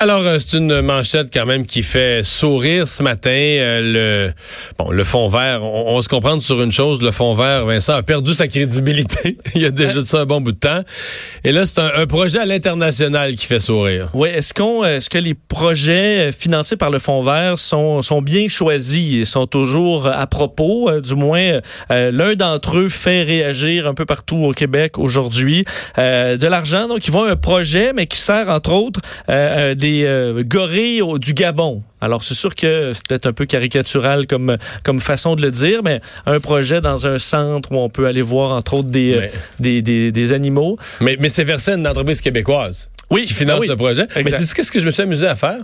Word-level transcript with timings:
Alors, 0.00 0.20
euh, 0.20 0.38
c'est 0.38 0.58
une 0.58 0.80
manchette 0.80 1.26
quand 1.32 1.44
même 1.44 1.66
qui 1.66 1.82
fait 1.82 2.22
sourire 2.22 2.86
ce 2.86 3.02
matin. 3.02 3.30
Euh, 3.32 4.28
le 4.28 4.32
bon, 4.78 4.92
le 4.92 5.02
fond 5.02 5.28
vert, 5.28 5.64
on, 5.64 5.96
on 5.96 6.02
se 6.02 6.08
comprendre 6.08 6.40
sur 6.40 6.62
une 6.62 6.70
chose, 6.70 7.02
le 7.02 7.10
fond 7.10 7.34
vert, 7.34 7.66
Vincent, 7.66 7.94
a 7.94 8.04
perdu 8.04 8.32
sa 8.32 8.46
crédibilité. 8.46 9.36
Il 9.56 9.62
y 9.62 9.66
a 9.66 9.72
déjà 9.72 9.94
de 9.94 10.04
ça 10.04 10.20
un 10.20 10.24
bon 10.24 10.40
bout 10.40 10.52
de 10.52 10.58
temps. 10.58 10.82
Et 11.42 11.50
là, 11.50 11.66
c'est 11.66 11.80
un, 11.80 12.06
projet 12.06 12.38
à 12.38 12.46
l'international 12.46 13.34
qui 13.34 13.46
fait 13.46 13.58
sourire. 13.58 14.08
Oui, 14.14 14.28
est-ce 14.28 14.54
qu'on 14.54 14.84
est-ce 14.84 15.10
que 15.10 15.18
les 15.18 15.34
projets 15.34 16.30
financés 16.30 16.76
par 16.76 16.90
le 16.90 17.00
fond 17.00 17.20
vert 17.20 17.58
sont, 17.58 18.00
sont 18.00 18.22
bien 18.22 18.46
choisis 18.46 19.16
et 19.16 19.24
sont 19.24 19.48
toujours 19.48 20.06
à 20.06 20.28
propos? 20.28 20.88
Euh, 20.88 21.00
du 21.00 21.16
moins, 21.16 21.58
l'un 21.90 22.34
d'entre 22.34 22.78
eux 22.78 22.88
fait 22.88 23.24
réagir 23.24 23.88
un 23.88 23.94
peu 23.94 24.06
partout 24.06 24.44
au 24.44 24.52
Québec 24.52 24.96
aujourd'hui. 24.96 25.64
de 25.96 26.46
l'argent, 26.46 26.86
donc 26.86 27.06
ils 27.08 27.12
vont 27.12 27.24
un 27.24 27.36
projet, 27.36 27.92
mais 27.92 28.06
qui 28.06 28.18
sert 28.18 28.48
entre 28.48 28.70
autres 28.70 29.00
des 29.74 29.87
des 29.88 30.04
euh, 30.04 30.42
gorilles 30.44 31.02
du 31.18 31.32
Gabon. 31.32 31.82
Alors, 32.00 32.22
c'est 32.22 32.34
sûr 32.34 32.54
que 32.54 32.92
c'est 32.92 33.06
peut-être 33.06 33.26
un 33.26 33.32
peu 33.32 33.46
caricatural 33.46 34.26
comme, 34.26 34.58
comme 34.82 35.00
façon 35.00 35.34
de 35.34 35.42
le 35.42 35.50
dire, 35.50 35.82
mais 35.82 36.00
un 36.26 36.40
projet 36.40 36.80
dans 36.80 37.06
un 37.06 37.18
centre 37.18 37.72
où 37.72 37.76
on 37.76 37.88
peut 37.88 38.06
aller 38.06 38.22
voir, 38.22 38.52
entre 38.52 38.74
autres, 38.74 38.88
des, 38.88 39.14
euh, 39.14 39.28
des, 39.58 40.10
des, 40.12 40.32
animaux. 40.32 40.78
Mais, 41.00 41.16
mais 41.18 41.28
c'est 41.28 41.44
versé 41.44 41.72
une 41.72 41.86
entreprise 41.86 42.20
québécoise 42.20 42.90
oui, 43.10 43.24
qui 43.24 43.32
finance 43.32 43.60
ah 43.62 43.66
le 43.66 43.76
projet. 43.76 44.06
Mais 44.16 44.30
c'est 44.30 44.52
qu'est-ce 44.52 44.70
que 44.70 44.80
je 44.80 44.84
me 44.84 44.90
suis 44.90 45.02
amusé 45.02 45.26
à 45.26 45.34
faire? 45.34 45.60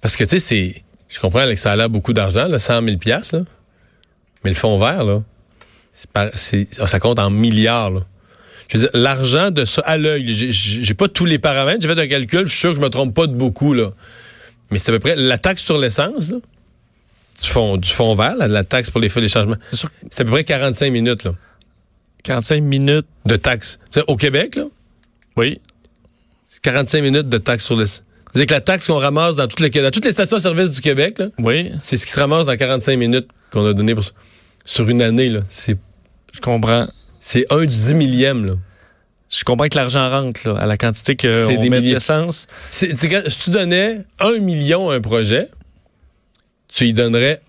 Parce 0.00 0.16
que, 0.16 0.24
tu 0.24 0.30
sais, 0.30 0.38
c'est... 0.38 0.82
Je 1.10 1.18
comprends 1.20 1.44
que 1.44 1.56
ça 1.56 1.72
a 1.72 1.76
l'air 1.76 1.90
beaucoup 1.90 2.14
d'argent, 2.14 2.46
100 2.56 2.82
000 2.82 2.96
là. 3.06 3.40
Mais 4.42 4.50
le 4.50 4.56
fond 4.56 4.78
vert, 4.78 5.04
là, 5.04 5.22
ça 6.86 7.00
compte 7.00 7.18
en 7.18 7.28
milliards, 7.28 7.90
là 7.90 8.00
je 8.70 8.78
veux 8.78 8.82
dire, 8.82 8.90
l'argent 8.94 9.50
de 9.50 9.64
ça 9.64 9.82
à 9.82 9.96
l'œil, 9.96 10.32
j'ai 10.32 10.94
pas 10.94 11.08
tous 11.08 11.24
les 11.24 11.38
paramètres, 11.38 11.82
j'ai 11.82 11.92
fait 11.92 12.00
un 12.00 12.06
calcul, 12.06 12.44
je 12.44 12.50
suis 12.50 12.60
sûr 12.60 12.70
que 12.70 12.76
je 12.76 12.80
me 12.80 12.88
trompe 12.88 13.14
pas 13.14 13.26
de 13.26 13.34
beaucoup, 13.34 13.74
là. 13.74 13.90
Mais 14.70 14.78
c'est 14.78 14.90
à 14.90 14.92
peu 14.92 15.00
près 15.00 15.16
la 15.16 15.38
taxe 15.38 15.62
sur 15.62 15.78
l'essence, 15.78 16.30
du 16.30 17.48
fond, 17.48 17.76
du 17.76 17.90
fond 17.90 18.14
vert, 18.14 18.36
la 18.36 18.64
taxe 18.64 18.90
pour 18.90 19.00
les 19.00 19.08
feux, 19.08 19.20
les 19.20 19.28
changements. 19.28 19.56
C'est 19.72 20.20
à 20.20 20.24
peu 20.24 20.30
près 20.30 20.44
45 20.44 20.92
minutes, 20.92 21.24
là. 21.24 21.32
45 22.22 22.62
minutes 22.62 23.06
de 23.24 23.36
taxe. 23.36 23.78
au 24.06 24.16
Québec, 24.16 24.56
là? 24.56 24.64
Oui. 25.36 25.60
45 26.62 27.02
minutes 27.02 27.28
de 27.28 27.38
taxe 27.38 27.64
sur 27.64 27.76
l'essence. 27.76 28.04
C'est 28.34 28.46
que 28.46 28.54
la 28.54 28.60
taxe 28.60 28.86
qu'on 28.86 28.98
ramasse 28.98 29.34
dans 29.34 29.48
toutes 29.48 29.60
les, 29.60 29.70
dans 29.70 29.90
toutes 29.90 30.04
les 30.04 30.12
stations-service 30.12 30.70
du 30.70 30.80
Québec, 30.80 31.18
là, 31.18 31.26
oui. 31.38 31.72
c'est 31.82 31.96
ce 31.96 32.06
qui 32.06 32.12
se 32.12 32.20
ramasse 32.20 32.46
dans 32.46 32.56
45 32.56 32.96
minutes 32.96 33.26
qu'on 33.50 33.66
a 33.66 33.72
donné 33.72 33.94
pour, 33.94 34.04
sur 34.64 34.88
une 34.88 35.02
année. 35.02 35.28
Là. 35.28 35.40
C'est, 35.48 35.76
je 36.32 36.40
comprends. 36.40 36.86
C'est 37.20 37.46
un 37.52 37.64
dix 37.64 37.94
millième, 37.94 38.46
là. 38.46 38.54
Je 39.30 39.44
comprends 39.44 39.68
que 39.68 39.76
l'argent 39.76 40.10
rentre 40.10 40.48
là, 40.48 40.58
à 40.58 40.66
la 40.66 40.76
quantité 40.76 41.14
que 41.14 41.30
c'est 41.30 41.56
on 41.56 41.60
des 41.60 41.70
met 41.70 41.80
d'essence. 41.80 42.48
Si 42.70 42.88
tu 42.88 43.50
donnais 43.50 44.00
un 44.18 44.38
million 44.40 44.90
à 44.90 44.96
un 44.96 45.00
projet, 45.00 45.48
tu 46.66 46.88
y 46.88 46.92
donnerais 46.92 47.40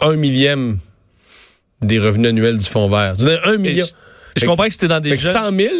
un 0.00 0.14
millième 0.14 0.78
des 1.82 1.98
revenus 1.98 2.28
annuels 2.28 2.58
du 2.58 2.64
fonds 2.64 2.88
vert. 2.88 3.16
Tu 3.16 3.24
donnerais 3.24 3.54
un 3.54 3.56
million. 3.56 3.84
Je, 4.36 4.46
comprends 4.46 4.66
que 4.66 4.72
c'était 4.72 4.88
dans 4.88 5.00
des 5.00 5.16
jeunes... 5.16 5.32
100 5.32 5.56
000, 5.56 5.70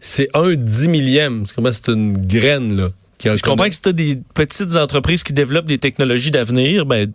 c'est 0.00 0.28
un 0.34 0.54
dix 0.54 0.88
millième. 0.88 1.44
C'est 1.46 1.88
une 1.88 2.26
graine, 2.26 2.74
là. 2.74 2.88
je 3.22 3.42
comprends 3.42 3.68
que 3.68 3.74
c'était 3.74 3.92
des 3.92 4.18
petites 4.34 4.76
entreprises 4.76 5.22
qui 5.22 5.34
développent 5.34 5.66
des 5.66 5.78
technologies 5.78 6.30
d'avenir, 6.30 6.86
ben, 6.86 7.12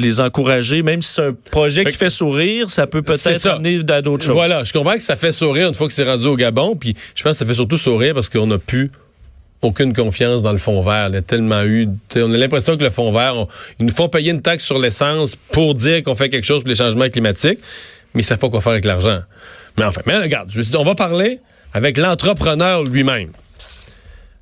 les 0.00 0.20
encourager, 0.20 0.82
même 0.82 1.02
si 1.02 1.12
c'est 1.14 1.26
un 1.26 1.36
projet 1.50 1.84
qui 1.84 1.96
fait 1.96 2.10
sourire, 2.10 2.70
ça 2.70 2.86
peut 2.86 3.02
peut-être 3.02 3.46
amener 3.46 3.80
à 3.88 4.02
d'autres 4.02 4.24
choses. 4.24 4.34
Voilà, 4.34 4.64
je 4.64 4.72
comprends 4.72 4.94
que 4.94 5.02
ça 5.02 5.16
fait 5.16 5.32
sourire 5.32 5.68
une 5.68 5.74
fois 5.74 5.86
que 5.86 5.92
c'est 5.92 6.04
rendu 6.04 6.26
au 6.26 6.36
Gabon, 6.36 6.76
puis 6.76 6.94
je 7.14 7.22
pense 7.22 7.32
que 7.32 7.38
ça 7.38 7.46
fait 7.46 7.54
surtout 7.54 7.78
sourire 7.78 8.14
parce 8.14 8.28
qu'on 8.28 8.46
n'a 8.46 8.58
plus 8.58 8.90
aucune 9.62 9.94
confiance 9.94 10.42
dans 10.42 10.52
le 10.52 10.58
fond 10.58 10.82
vert. 10.82 11.08
Il 11.08 11.14
y 11.14 11.18
a 11.18 11.22
tellement 11.22 11.62
eu, 11.62 11.88
on 12.16 12.32
a 12.32 12.36
l'impression 12.36 12.76
que 12.76 12.84
le 12.84 12.90
fond 12.90 13.12
vert, 13.12 13.46
ils 13.78 13.86
nous 13.86 13.94
font 13.94 14.08
payer 14.08 14.30
une 14.30 14.42
taxe 14.42 14.64
sur 14.64 14.78
l'essence 14.78 15.36
pour 15.52 15.74
dire 15.74 16.02
qu'on 16.02 16.14
fait 16.14 16.28
quelque 16.28 16.44
chose 16.44 16.62
pour 16.62 16.68
les 16.68 16.76
changements 16.76 17.08
climatiques, 17.08 17.58
mais 18.14 18.22
ils 18.22 18.24
savent 18.24 18.38
pas 18.38 18.48
quoi 18.48 18.60
faire 18.60 18.72
avec 18.72 18.84
l'argent. 18.84 19.20
Mais 19.78 19.84
enfin, 19.84 20.00
mais 20.06 20.16
regarde, 20.16 20.50
on 20.74 20.84
va 20.84 20.94
parler 20.94 21.40
avec 21.72 21.98
l'entrepreneur 21.98 22.84
lui-même. 22.84 23.30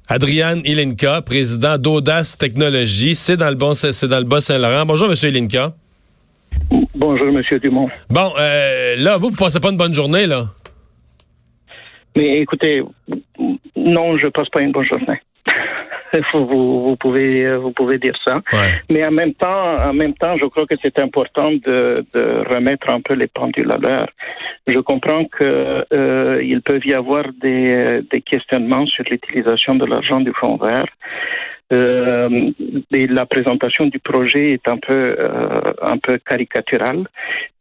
Adriane 0.08 0.60
Ilinka, 0.64 1.22
président 1.22 1.78
d'Audace 1.78 2.36
Technologies. 2.36 3.14
C'est 3.14 3.36
dans 3.36 3.48
le 3.48 3.54
bon, 3.54 3.74
c'est 3.74 4.06
dans 4.06 4.18
le 4.18 4.24
Bas-Saint-Laurent. 4.24 4.84
Bonjour, 4.86 5.08
Monsieur 5.08 5.30
Ilinka. 5.30 5.72
Bonjour, 6.94 7.32
Monsieur 7.32 7.58
Dumont. 7.58 7.88
Bon, 8.10 8.32
euh, 8.38 8.96
là, 8.98 9.16
vous, 9.16 9.30
vous 9.30 9.36
passez 9.36 9.60
pas 9.60 9.70
une 9.70 9.76
bonne 9.76 9.94
journée, 9.94 10.26
là? 10.26 10.46
Mais 12.16 12.40
écoutez, 12.40 12.82
non, 13.76 14.16
je 14.18 14.28
passe 14.28 14.48
pas 14.50 14.60
une 14.60 14.72
bonne 14.72 14.86
journée. 14.86 15.20
Vous, 16.32 16.84
vous, 16.84 16.96
pouvez 16.96 17.56
vous 17.56 17.72
pouvez 17.72 17.98
dire 17.98 18.16
ça. 18.26 18.40
Mais 18.90 19.04
en 19.04 19.10
même 19.10 19.34
temps, 19.34 19.76
en 19.78 19.92
même 19.92 20.14
temps, 20.14 20.36
je 20.38 20.46
crois 20.46 20.66
que 20.66 20.76
c'est 20.82 20.98
important 20.98 21.50
de, 21.50 22.04
de, 22.14 22.54
remettre 22.54 22.90
un 22.90 23.00
peu 23.00 23.14
les 23.14 23.26
pendules 23.26 23.70
à 23.70 23.76
l'heure. 23.76 24.08
Je 24.66 24.78
comprends 24.78 25.24
que 25.24 25.84
euh, 25.92 26.42
il 26.42 26.62
peut 26.62 26.80
y 26.84 26.94
avoir 26.94 27.24
des, 27.40 28.00
des 28.10 28.20
questionnements 28.20 28.86
sur 28.86 29.04
l'utilisation 29.10 29.74
de 29.74 29.84
l'argent 29.84 30.20
du 30.20 30.32
fonds 30.32 30.56
vert. 30.56 30.86
Euh, 31.72 32.50
et 32.92 33.06
la 33.06 33.24
présentation 33.24 33.86
du 33.86 33.98
projet 33.98 34.52
est 34.52 34.68
un 34.68 34.76
peu 34.76 35.16
euh, 35.18 35.60
un 35.80 35.96
peu 35.96 36.18
caricaturale, 36.18 37.04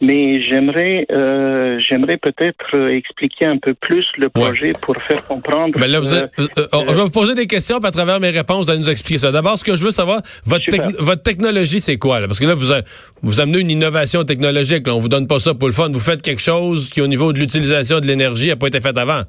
mais 0.01 0.43
j'aimerais 0.43 1.05
euh, 1.09 1.79
j'aimerais 1.79 2.17
peut-être 2.17 2.89
expliquer 2.89 3.45
un 3.45 3.57
peu 3.57 3.73
plus 3.73 4.05
le 4.17 4.27
projet 4.27 4.73
pour 4.81 4.97
faire 4.97 5.23
comprendre. 5.23 5.79
Mais 5.79 5.87
là, 5.87 6.01
vous 6.01 6.09
je 6.09 6.95
vais 6.95 7.01
vous 7.01 7.09
poser 7.11 7.33
des 7.33 7.47
questions, 7.47 7.79
puis 7.79 7.87
à 7.87 7.91
travers 7.91 8.19
mes 8.19 8.31
réponses, 8.31 8.65
vous 8.65 8.71
allez 8.71 8.81
nous 8.81 8.89
expliquer 8.89 9.19
ça. 9.19 9.31
D'abord, 9.31 9.57
ce 9.57 9.63
que 9.63 9.77
je 9.77 9.85
veux 9.85 9.91
savoir, 9.91 10.21
votre 10.45 10.65
votre 11.01 11.23
technologie, 11.23 11.79
c'est 11.79 11.97
quoi 11.97 12.19
là? 12.19 12.27
Parce 12.27 12.41
que 12.41 12.45
là, 12.45 12.55
vous 12.55 12.73
vous 13.21 13.39
amenez 13.39 13.59
une 13.59 13.71
innovation 13.71 14.25
technologique. 14.25 14.85
Là. 14.85 14.95
On 14.95 14.99
vous 14.99 15.09
donne 15.09 15.27
pas 15.27 15.39
ça 15.39 15.53
pour 15.53 15.69
le 15.69 15.73
fun. 15.73 15.89
Vous 15.93 15.99
faites 16.01 16.21
quelque 16.21 16.41
chose 16.41 16.89
qui, 16.89 16.99
au 16.99 17.07
niveau 17.07 17.31
de 17.31 17.39
l'utilisation 17.39 18.01
de 18.01 18.05
l'énergie, 18.05 18.49
n'a 18.49 18.57
pas 18.57 18.67
été 18.67 18.81
fait 18.81 18.97
avant. 18.97 19.21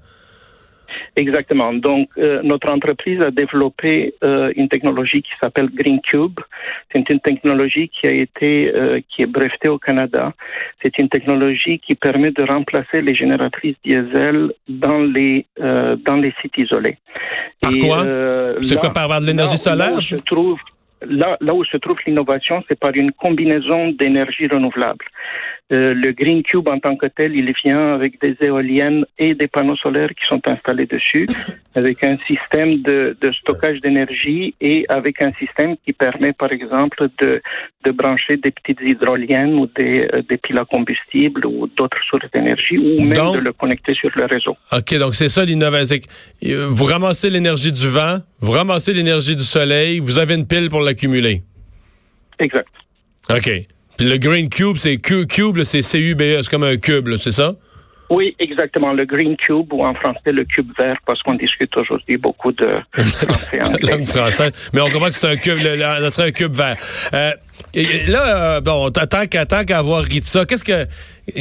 Exactement. 1.16 1.72
Donc, 1.72 2.08
euh, 2.18 2.40
notre 2.42 2.70
entreprise 2.70 3.20
a 3.20 3.30
développé 3.30 4.14
euh, 4.24 4.52
une 4.56 4.68
technologie 4.68 5.22
qui 5.22 5.30
s'appelle 5.40 5.68
Green 5.72 6.00
Cube. 6.00 6.40
C'est 6.92 7.08
une 7.10 7.20
technologie 7.20 7.88
qui 7.88 8.06
a 8.06 8.12
été 8.12 8.72
euh, 8.74 9.00
qui 9.08 9.22
est 9.22 9.26
brevetée 9.26 9.68
au 9.68 9.78
Canada. 9.78 10.32
C'est 10.82 10.98
une 10.98 11.08
technologie 11.08 11.78
qui 11.78 11.94
permet 11.94 12.30
de 12.30 12.42
remplacer 12.42 13.00
les 13.00 13.14
génératrices 13.14 13.76
diesel 13.84 14.52
dans 14.68 15.00
les 15.00 15.46
dans 15.58 16.16
les 16.16 16.32
sites 16.40 16.58
isolés. 16.58 16.98
Par 17.60 17.72
quoi? 17.80 18.04
C'est 18.60 18.78
quoi 18.78 18.90
par 18.90 19.20
de 19.20 19.26
l'énergie 19.26 19.56
solaire? 19.56 20.00
je 20.00 20.16
trouve 20.16 20.58
là, 21.08 21.36
là 21.40 21.54
où 21.54 21.64
se 21.64 21.76
trouve 21.76 21.96
l'innovation, 22.06 22.62
c'est 22.68 22.78
par 22.78 22.92
une 22.94 23.12
combinaison 23.12 23.90
d'énergie 23.92 24.46
renouvelable. 24.46 25.04
Euh, 25.72 25.94
le 25.94 26.12
Green 26.12 26.42
Cube 26.42 26.68
en 26.68 26.78
tant 26.78 26.94
que 26.94 27.06
tel, 27.06 27.34
il 27.34 27.50
vient 27.64 27.94
avec 27.94 28.20
des 28.20 28.36
éoliennes 28.42 29.06
et 29.18 29.34
des 29.34 29.48
panneaux 29.48 29.76
solaires 29.76 30.10
qui 30.10 30.26
sont 30.28 30.42
installés 30.46 30.84
dessus, 30.84 31.26
avec 31.74 32.04
un 32.04 32.18
système 32.26 32.82
de, 32.82 33.16
de 33.18 33.32
stockage 33.32 33.80
d'énergie 33.80 34.54
et 34.60 34.84
avec 34.90 35.22
un 35.22 35.32
système 35.32 35.76
qui 35.82 35.94
permet, 35.94 36.34
par 36.34 36.52
exemple, 36.52 37.08
de, 37.18 37.40
de 37.84 37.90
brancher 37.92 38.36
des 38.36 38.50
petites 38.50 38.80
hydroliennes 38.82 39.54
ou 39.54 39.66
des, 39.66 40.06
euh, 40.12 40.22
des 40.28 40.36
piles 40.36 40.58
à 40.58 40.66
combustible 40.66 41.46
ou 41.46 41.66
d'autres 41.66 42.02
sources 42.10 42.30
d'énergie, 42.34 42.76
ou 42.76 43.00
même 43.00 43.32
de 43.32 43.38
le 43.38 43.54
connecter 43.54 43.94
sur 43.94 44.10
le 44.16 44.26
réseau. 44.26 44.56
OK, 44.70 44.98
donc 44.98 45.14
c'est 45.14 45.30
ça 45.30 45.46
l'innovation. 45.46 45.96
Euh, 46.44 46.66
vous 46.68 46.84
ramassez 46.84 47.30
l'énergie 47.30 47.72
du 47.72 47.88
vent, 47.88 48.18
vous 48.38 48.52
ramassez 48.52 48.92
l'énergie 48.92 49.34
du 49.34 49.42
soleil, 49.42 49.98
vous 49.98 50.18
avez 50.18 50.34
une 50.34 50.46
pile 50.46 50.68
pour 50.68 50.82
l'accumuler. 50.82 51.42
Exact. 52.38 52.68
OK. 53.30 53.66
Puis 53.96 54.08
le 54.08 54.18
Green 54.18 54.48
Cube, 54.48 54.76
c'est 54.76 54.96
Cube, 54.96 55.62
c'est 55.62 55.82
C-U-B-E, 55.82 56.42
c'est 56.42 56.50
comme 56.50 56.64
un 56.64 56.76
cube, 56.76 57.16
c'est 57.16 57.32
ça? 57.32 57.54
Oui, 58.10 58.34
exactement. 58.38 58.92
Le 58.92 59.06
Green 59.06 59.36
Cube 59.36 59.72
ou 59.72 59.84
en 59.84 59.94
français 59.94 60.32
le 60.32 60.44
cube 60.44 60.70
vert, 60.78 60.96
parce 61.06 61.22
qu'on 61.22 61.34
discute 61.34 61.74
aujourd'hui 61.76 62.16
beaucoup 62.16 62.52
de 62.52 62.68
français 62.92 63.60
anglais. 63.62 64.02
Mais 64.72 64.80
on 64.80 64.90
comprend 64.90 65.06
que 65.06 65.14
c'est 65.14 65.28
un 65.28 65.36
cube, 65.36 65.60
ça 65.62 66.10
serait 66.10 66.28
un 66.28 66.32
cube 66.32 66.54
vert. 66.54 66.76
Euh, 67.14 67.32
là, 68.08 68.56
euh, 68.56 68.60
bon, 68.60 68.90
tant 68.90 69.26
qu'à 69.26 69.78
avoir 69.78 70.04
ri 70.04 70.20
de 70.20 70.24
ça, 70.24 70.44
qu'est-ce 70.44 70.64
que 70.64 70.86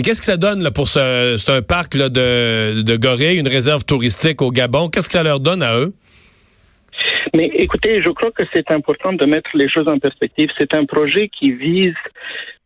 qu'est-ce 0.01 0.19
que 0.19 0.25
ça 0.25 0.37
donne 0.37 0.63
là, 0.63 0.71
pour 0.71 0.87
ce 0.87 1.35
c'est 1.37 1.51
un 1.51 1.61
parc 1.61 1.95
là, 1.95 2.09
de, 2.09 2.81
de 2.81 2.95
gorilles, 2.95 3.37
une 3.37 3.47
réserve 3.47 3.83
touristique 3.83 4.41
au 4.41 4.51
Gabon? 4.51 4.89
Qu'est-ce 4.89 5.07
que 5.07 5.13
ça 5.13 5.23
leur 5.23 5.41
donne 5.41 5.63
à 5.63 5.75
eux? 5.75 5.93
Mais 7.35 7.47
écoutez, 7.55 8.01
je 8.01 8.09
crois 8.09 8.31
que 8.31 8.43
c'est 8.53 8.69
important 8.69 9.13
de 9.13 9.25
mettre 9.25 9.49
les 9.55 9.67
choses 9.67 9.87
en 9.87 9.97
perspective. 9.97 10.49
C'est 10.59 10.75
un 10.75 10.85
projet 10.85 11.29
qui 11.29 11.51
vise 11.51 11.95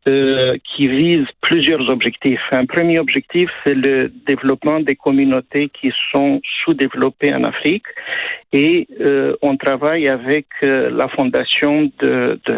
euh, 0.08 0.56
qui 0.64 0.88
vise 0.88 1.26
plusieurs 1.42 1.90
objectifs. 1.90 2.40
Un 2.52 2.66
premier 2.66 2.98
objectif, 2.98 3.50
c'est 3.66 3.74
le 3.74 4.10
développement 4.26 4.80
des 4.80 4.96
communautés 4.96 5.70
qui 5.70 5.92
sont 6.14 6.40
sous-développées 6.64 7.34
en 7.34 7.44
Afrique. 7.44 7.88
Et 8.54 8.88
euh, 9.02 9.36
on 9.42 9.58
travaille 9.58 10.08
avec 10.08 10.46
euh, 10.64 10.90
la 10.92 11.10
fondation 11.10 11.92
de, 12.00 12.40
de, 12.46 12.56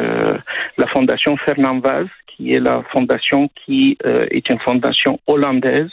la 0.78 0.88
fondation 0.94 1.38
Fernand 1.38 1.80
Vaz, 1.80 2.08
qui 2.28 2.54
est 2.54 2.60
la 2.60 2.84
fondation 2.92 3.50
qui 3.66 3.98
est 4.04 4.50
une 4.50 4.60
fondation 4.60 5.20
hollandaise 5.26 5.90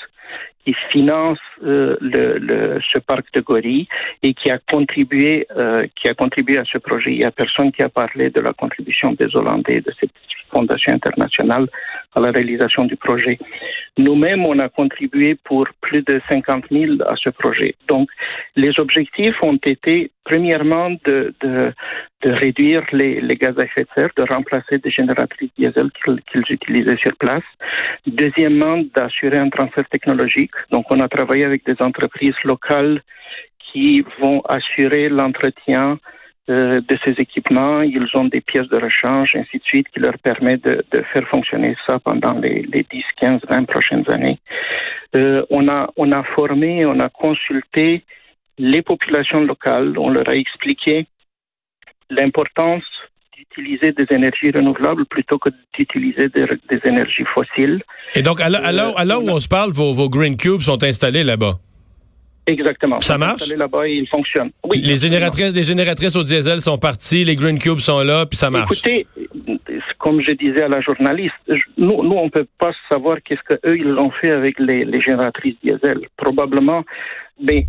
qui 0.66 0.74
finance 0.90 1.38
euh, 1.64 1.96
le, 2.00 2.80
ce 2.92 2.98
parc 2.98 3.26
de 3.34 3.40
gorilles 3.40 3.86
et 4.24 4.34
qui 4.34 4.50
a 4.50 4.58
contribué 4.58 5.46
euh, 5.56 5.86
qui 5.94 6.08
a 6.08 6.14
contribué 6.14 6.58
à 6.58 6.64
ce 6.64 6.78
projet. 6.78 7.12
Il 7.12 7.20
y 7.20 7.24
a 7.24 7.30
personne 7.30 7.70
qui 7.70 7.82
a 7.82 7.88
parlé 7.88 8.30
de 8.30 8.40
la 8.40 8.52
contribution 8.52 9.12
des 9.12 9.34
Hollandais 9.36 9.80
de 9.80 9.92
cette 9.98 10.10
fondation 10.50 10.92
internationale 10.92 11.68
à 12.16 12.20
la 12.20 12.30
réalisation 12.30 12.84
du 12.84 12.96
projet. 12.96 13.38
Nous-mêmes, 13.98 14.44
on 14.46 14.58
a 14.58 14.68
contribué 14.68 15.36
pour 15.44 15.66
plus 15.80 16.02
de 16.02 16.20
50 16.30 16.64
000 16.70 17.02
à 17.06 17.14
ce 17.16 17.30
projet. 17.30 17.74
Donc, 17.88 18.08
les 18.56 18.72
objectifs 18.78 19.36
ont 19.42 19.58
été, 19.64 20.10
premièrement, 20.24 20.90
de, 21.06 21.34
de, 21.42 21.72
de 22.22 22.30
réduire 22.30 22.82
les, 22.92 23.20
les, 23.20 23.36
gaz 23.36 23.54
à 23.58 23.64
effet 23.64 23.82
de 23.82 23.88
serre, 23.94 24.10
de 24.16 24.24
remplacer 24.34 24.78
des 24.78 24.90
génératrices 24.90 25.50
diesel 25.58 25.90
qu'ils 25.92 26.44
utilisaient 26.50 26.98
sur 26.98 27.14
place. 27.16 27.44
Deuxièmement, 28.06 28.82
d'assurer 28.94 29.38
un 29.38 29.50
transfert 29.50 29.88
technologique. 29.88 30.56
Donc, 30.70 30.86
on 30.90 31.00
a 31.00 31.08
travaillé 31.08 31.44
avec 31.44 31.64
des 31.66 31.76
entreprises 31.80 32.40
locales 32.44 33.02
qui 33.58 34.04
vont 34.20 34.40
assurer 34.48 35.08
l'entretien 35.08 35.98
euh, 36.48 36.80
de 36.80 36.96
ces 37.04 37.12
équipements. 37.18 37.82
Ils 37.82 38.08
ont 38.14 38.26
des 38.26 38.40
pièces 38.40 38.68
de 38.68 38.76
rechange, 38.76 39.34
ainsi 39.34 39.58
de 39.58 39.64
suite, 39.64 39.88
qui 39.92 39.98
leur 39.98 40.16
permettent 40.18 40.64
de, 40.64 40.84
de 40.92 41.02
faire 41.12 41.26
fonctionner 41.28 41.76
ça 41.88 41.98
pendant 41.98 42.38
les, 42.38 42.62
les 42.72 42.86
10, 42.88 43.02
15, 43.20 43.40
20 43.48 43.64
prochaines 43.64 44.08
années. 44.08 44.38
Euh, 45.16 45.44
on, 45.50 45.68
a, 45.68 45.88
on 45.96 46.12
a 46.12 46.22
formé, 46.22 46.86
on 46.86 47.00
a 47.00 47.08
consulté 47.08 48.04
les 48.58 48.82
populations 48.82 49.40
locales, 49.40 49.98
on 49.98 50.08
leur 50.08 50.28
a 50.28 50.34
expliqué 50.34 51.06
l'importance 52.10 52.84
d'utiliser 53.36 53.92
des 53.92 54.06
énergies 54.14 54.50
renouvelables 54.54 55.04
plutôt 55.06 55.38
que 55.38 55.50
d'utiliser 55.76 56.28
des, 56.28 56.46
des, 56.70 56.80
énergies 56.84 57.24
fossiles. 57.34 57.82
Et 58.14 58.22
donc, 58.22 58.40
à 58.40 58.48
l'heure 58.48 59.22
où 59.22 59.30
on 59.30 59.40
se 59.40 59.48
parle, 59.48 59.72
vos, 59.72 59.92
vos 59.92 60.08
Green 60.08 60.36
Cubes 60.36 60.62
sont 60.62 60.82
installés 60.84 61.24
là-bas? 61.24 61.58
Exactement. 62.46 63.00
Ça 63.00 63.18
marche? 63.18 63.48
là-bas 63.48 63.88
il 63.88 64.06
fonctionne. 64.08 64.50
Oui, 64.64 64.80
les 64.80 64.96
génératrices, 64.96 65.52
les 65.52 65.64
génératrices 65.64 66.14
au 66.14 66.22
diesel 66.22 66.60
sont 66.60 66.78
parties, 66.78 67.24
les 67.24 67.34
Green 67.34 67.58
Cubes 67.58 67.80
sont 67.80 68.02
là, 68.02 68.24
puis 68.26 68.36
ça 68.36 68.50
marche. 68.50 68.84
Écoutez, 68.84 69.06
comme 69.98 70.20
je 70.20 70.32
disais 70.32 70.62
à 70.62 70.68
la 70.68 70.80
journaliste, 70.80 71.34
nous, 71.76 72.02
nous 72.04 72.16
on 72.16 72.30
peut 72.30 72.46
pas 72.58 72.72
savoir 72.88 73.18
qu'est-ce 73.24 73.42
qu'eux, 73.42 73.76
ils 73.76 73.98
ont 73.98 74.10
fait 74.10 74.30
avec 74.30 74.60
les, 74.60 74.84
les 74.84 75.00
génératrices 75.00 75.56
diesel. 75.62 76.00
Probablement, 76.16 76.84
mais 77.40 77.66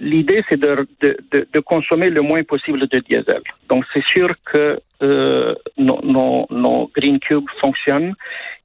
l'idée, 0.00 0.44
c'est 0.48 0.60
de, 0.60 0.86
de, 1.02 1.16
de, 1.32 1.48
de, 1.52 1.60
consommer 1.60 2.10
le 2.10 2.22
moins 2.22 2.42
possible 2.44 2.86
de 2.86 2.98
diesel. 3.00 3.42
Donc, 3.68 3.84
c'est 3.92 4.04
sûr 4.04 4.34
que 4.44 4.80
euh, 5.02 5.54
nos, 5.76 6.00
nos, 6.02 6.46
nos, 6.50 6.90
Green 6.94 7.18
Cubes 7.18 7.48
fonctionnent 7.60 8.14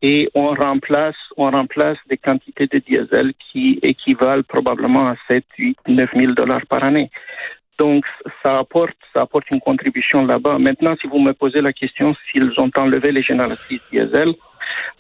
et 0.02 0.30
on 0.34 0.54
remplace, 0.54 1.16
on 1.38 1.52
remplace 1.52 1.98
des 2.10 2.18
quantités 2.18 2.68
de 2.68 2.80
diesel 2.80 3.34
qui 3.52 3.80
équivalent 3.84 4.44
probablement 4.48 5.06
à 5.06 5.16
7, 5.30 5.44
8, 5.58 5.78
9 5.88 6.10
000 6.16 6.34
dollars 6.34 6.66
par 6.68 6.84
année. 6.84 7.12
Donc, 7.78 8.06
ça 8.44 8.60
apporte, 8.60 8.98
ça 9.16 9.24
apporte 9.24 9.50
une 9.50 9.60
contribution 9.60 10.26
là-bas. 10.26 10.60
Maintenant, 10.60 10.96
si 11.02 11.08
vous 11.08 11.20
me 11.20 11.34
posez 11.34 11.62
la 11.62 11.74
question 11.74 12.16
s'ils 12.28 12.54
ont 12.60 12.72
enlevé 12.78 13.12
les 13.12 13.24
génératrices 13.24 13.90
diesel, 13.92 14.34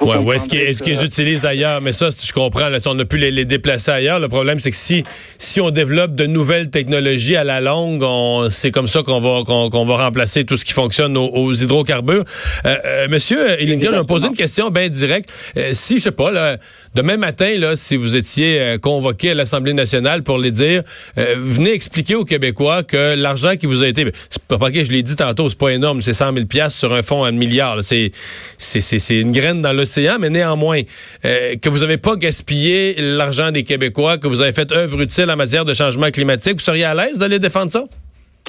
Ouais, 0.02 0.18
ou 0.18 0.34
est-ce 0.34 0.82
qu'ils 0.82 1.04
utilisent 1.04 1.46
ailleurs? 1.46 1.80
Mais 1.80 1.94
ça, 1.94 2.10
je 2.10 2.34
comprends, 2.34 2.70
là, 2.70 2.80
si 2.80 2.88
on 2.88 2.98
a 2.98 3.06
pu 3.06 3.18
les, 3.18 3.46
déplacer 3.46 3.92
ailleurs, 3.92 4.20
le 4.20 4.30
problème, 4.30 4.60
c'est 4.60 4.72
que 4.72 4.78
si, 4.78 5.04
si 5.38 5.62
on 5.62 5.70
développe 5.70 6.16
de 6.16 6.26
nouvelles 6.26 6.72
technologies 6.72 7.36
à 7.36 7.44
la 7.44 7.62
longue, 7.62 8.04
c'est 8.50 8.72
comme 8.72 8.88
ça 8.88 9.04
qu'on 9.04 9.20
va, 9.20 9.44
qu'on 9.44 9.86
va 9.86 10.06
remplacer 10.06 10.44
tout 10.44 10.58
ce 10.58 10.66
qui 10.66 10.74
fonctionne 10.74 11.18
aux, 11.18 11.54
hydrocarbures. 11.54 12.24
Euh, 12.66 12.76
euh, 12.86 13.08
monsieur 13.10 13.62
Illinger, 13.62 13.88
je 13.88 13.92
vais 13.92 13.98
me 13.98 14.04
poser 14.04 14.28
une 14.28 14.36
question 14.36 14.72
bien 14.72 14.90
directe. 14.90 15.32
Euh, 15.56 15.70
si, 15.74 15.98
je 15.98 16.04
sais 16.04 16.12
pas, 16.12 16.32
là, 16.32 16.58
demain 16.96 17.18
matin, 17.18 17.56
là, 17.60 17.76
si 17.76 17.96
vous 17.96 18.16
étiez 18.16 18.78
convoqué 18.82 19.32
à 19.32 19.36
l'Assemblée 19.36 19.74
nationale 19.74 20.24
pour 20.24 20.40
les 20.40 20.52
dire, 20.52 20.82
venez 21.16 21.74
expliquer 21.74 22.16
aux 22.16 22.26
Québécois 22.26 22.84
que 22.84 23.16
l'argent 23.16 23.56
qui 23.56 23.68
vous 23.68 23.84
a 23.84 23.88
été, 23.88 24.12
c'est 24.30 24.42
pas 24.44 24.72
que 24.72 24.84
je 24.84 24.92
l'ai 24.92 25.04
dit 25.04 25.16
tantôt, 25.16 25.50
c'est 25.50 25.58
pas 25.58 25.70
énorme, 25.70 26.02
c'est 26.02 26.14
100 26.14 26.34
000 26.34 26.70
sur 26.70 26.94
un 26.94 27.04
fonds 27.04 27.24
à 27.24 27.30
un 27.30 27.32
milliard. 27.32 27.84
C'est, 27.84 28.12
c'est 28.58 29.20
une 29.20 29.32
graine 29.32 29.61
dans 29.62 29.74
l'océan, 29.74 30.18
mais 30.20 30.30
néanmoins, 30.30 30.82
euh, 31.26 31.56
que 31.62 31.70
vous 31.70 31.80
n'avez 31.80 31.98
pas 31.98 32.16
gaspillé 32.16 32.96
l'argent 32.98 33.52
des 33.52 33.64
Québécois, 33.64 34.18
que 34.18 34.28
vous 34.28 34.42
avez 34.42 34.54
fait 34.54 34.72
œuvre 34.72 35.02
utile 35.02 35.30
en 35.32 35.36
matière 35.36 35.66
de 35.66 35.74
changement 35.74 36.10
climatique, 36.12 36.54
vous 36.54 36.60
seriez 36.60 36.86
à 36.86 36.94
l'aise 36.94 37.20
d'aller 37.20 37.40
défendre 37.40 37.72
ça? 37.72 37.86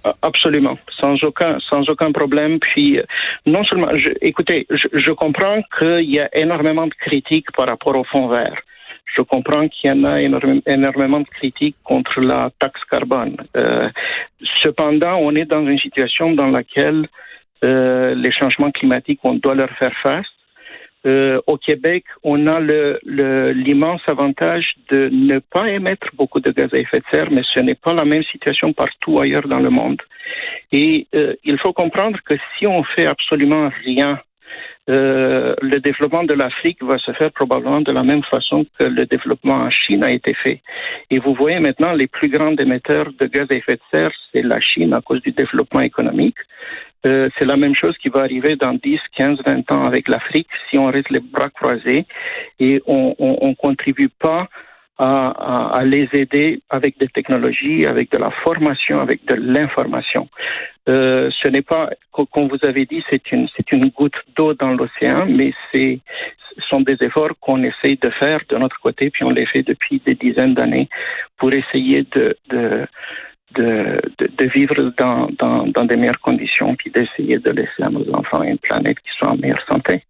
Ah, 0.04 0.14
absolument, 0.22 0.78
sans 1.00 1.22
aucun, 1.22 1.58
sans 1.70 1.82
aucun 1.88 2.10
problème. 2.10 2.58
Puis, 2.58 2.98
euh, 2.98 3.02
non 3.46 3.62
seulement, 3.64 3.88
écoutez, 4.20 4.66
je, 4.70 5.12
comprends 5.12 5.62
qu'il 5.78 6.12
y 6.12 6.18
a 6.18 6.28
énormément 6.36 6.86
de 6.86 6.94
critiques 6.94 7.52
par 7.56 7.68
rapport 7.68 7.94
au 7.96 8.04
fonds 8.04 8.28
vert. 8.28 8.60
Je 9.14 9.22
comprends 9.22 9.68
qu'il 9.68 9.90
y 9.90 9.92
en 9.92 10.04
a 10.04 10.20
énormément 10.20 11.20
de 11.20 11.28
critiques 11.28 11.76
contre 11.84 12.20
la 12.20 12.50
taxe 12.58 12.80
carbone. 12.90 13.36
Euh, 13.56 13.88
cependant, 14.60 15.16
on 15.20 15.36
est 15.36 15.44
dans 15.44 15.66
une 15.66 15.78
situation 15.78 16.32
dans 16.32 16.48
laquelle 16.48 17.06
les 17.62 18.32
changements 18.32 18.72
climatiques, 18.72 19.20
on 19.22 19.34
doit 19.34 19.54
leur 19.54 19.70
faire 19.78 19.94
face. 20.02 20.26
Euh, 21.04 21.40
au 21.46 21.56
Québec, 21.56 22.04
on 22.22 22.46
a 22.46 22.60
l'immense 22.60 24.00
le, 24.06 24.10
avantage 24.10 24.75
de 24.90 25.08
ne 25.08 25.40
pas 25.40 25.69
émettre 25.69 26.06
beaucoup 26.14 26.40
de 26.40 26.50
gaz 26.52 26.72
à 26.72 26.78
effet 26.78 26.99
de 26.99 27.04
serre, 27.12 27.31
mais 27.31 27.43
ce 27.54 27.60
n'est 27.60 27.75
pas 27.75 27.93
la 27.93 28.04
même 28.04 28.22
situation 28.25 28.72
partout 28.72 29.19
ailleurs 29.19 29.49
dans 29.49 29.58
le 29.58 29.70
monde. 29.70 30.00
Et 30.70 31.08
euh, 31.14 31.34
il 31.44 31.58
faut 31.58 31.72
comprendre 31.72 32.19
que 32.25 32.34
si 32.56 32.66
on 32.66 32.84
fait 32.84 33.06
absolument 33.06 33.70
rien, 33.84 34.20
euh, 34.90 35.54
le 35.62 35.78
développement 35.78 36.25
de 36.25 36.34
l'Afrique 36.34 36.82
va 36.82 36.99
se 36.99 37.12
faire 37.12 37.31
probablement 37.31 37.81
de 37.81 37.93
la 37.93 38.02
même 38.02 38.22
façon 38.25 38.64
que 38.78 38.84
le 38.84 39.06
développement 39.06 39.55
en 39.55 39.70
Chine 39.70 40.05
a 40.05 40.10
été 40.10 40.34
fait. 40.34 40.60
Et 41.10 41.19
vous 41.20 41.34
voyez 41.34 41.60
maintenant 41.60 41.93
les 41.93 42.08
plus 42.08 42.28
grands 42.28 42.56
émetteurs 42.56 43.12
de 43.20 43.26
gaz 43.26 43.46
à 43.50 43.55
effet 43.55 43.75
de 43.75 43.81
serre, 43.90 44.12
c'est 44.32 44.43
la 44.43 44.60
Chine 44.60 44.93
à 44.94 45.00
cause 45.00 45.22
du 45.22 45.31
développement 45.31 45.82
économique. 45.82 46.37
Euh, 47.04 47.28
c'est 47.37 47.46
la 47.46 47.56
même 47.56 47.75
chose 47.75 47.96
qui 47.99 48.08
va 48.08 48.20
arriver 48.20 48.56
dans 48.56 48.75
10, 48.75 49.00
15, 49.16 49.38
20 49.44 49.72
ans 49.72 49.84
avec 49.84 50.08
l'Afrique 50.08 50.49
si 50.70 50.78
on 50.78 50.87
reste 50.87 51.10
les 51.10 51.20
bras 51.20 51.50
croisés 51.50 52.06
et 52.60 52.81
on 52.87 53.14
ne 53.19 53.54
contribue 53.54 54.08
pas 54.08 54.49
à, 54.99 55.78
à, 55.78 55.84
les 55.84 56.08
aider 56.12 56.62
avec 56.70 56.99
des 56.99 57.08
technologies, 57.08 57.87
avec 57.87 58.10
de 58.12 58.19
la 58.19 58.31
formation, 58.31 59.00
avec 59.00 59.25
de 59.25 59.34
l'information. 59.34 60.28
Euh, 60.88 61.31
ce 61.43 61.49
n'est 61.49 61.62
pas, 61.62 61.90
comme 62.12 62.49
vous 62.49 62.58
avez 62.62 62.87
dit, 62.87 63.02
c'est 63.10 63.32
une, 63.32 63.48
c'est 63.56 63.72
une 63.72 63.88
goutte 63.88 64.20
d'eau 64.37 64.55
dans 64.55 64.72
l'océan, 64.75 65.26
mais 65.26 65.52
c'est, 65.72 65.98
ce 66.55 66.60
sont 66.69 66.81
des 66.82 66.96
efforts 67.00 67.32
qu'on 67.40 67.62
essaye 67.62 67.96
de 67.96 68.10
faire 68.10 68.40
de 68.48 68.56
notre 68.56 68.78
côté, 68.81 69.10
puis 69.10 69.25
on 69.25 69.31
les 69.31 69.46
fait 69.46 69.62
depuis 69.62 70.00
des 70.06 70.14
dizaines 70.14 70.55
d'années 70.55 70.88
pour 71.37 71.52
essayer 71.52 72.06
de, 72.14 72.37
de 72.50 72.87
de, 73.54 73.96
de, 74.19 74.50
vivre 74.54 74.93
dans, 74.99 75.28
dans, 75.38 75.66
dans, 75.66 75.84
des 75.84 75.96
meilleures 75.96 76.20
conditions, 76.20 76.75
puis 76.76 76.90
d'essayer 76.90 77.38
de 77.38 77.50
laisser 77.50 77.82
à 77.82 77.91
nos 77.91 78.08
enfants 78.15 78.43
une 78.43 78.58
planète 78.58 78.98
qui 79.00 79.10
soit 79.19 79.31
en 79.31 79.36
meilleure 79.36 79.65
santé. 79.69 80.03